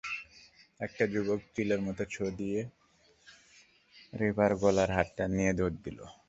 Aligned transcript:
একটা 0.79 1.03
যুবক 1.13 1.39
চিলের 1.53 1.81
মতো 1.81 2.03
ছোঁ 2.05 2.29
দিয়ে 2.37 2.59
রেবার 4.13 4.51
গলার 4.61 4.89
হারটা 4.91 5.23
নিয়ে 5.27 5.51
দৌড় 5.53 5.77
দিল। 5.85 5.99